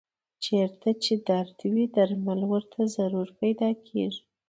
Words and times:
چېرته 0.45 0.89
چې 1.03 1.13
درد 1.29 1.57
وي 1.73 1.85
درمل 1.95 2.39
ورته 2.51 2.79
ضرور 2.95 3.27
پیدا 3.41 3.69
کېږي. 3.87 4.21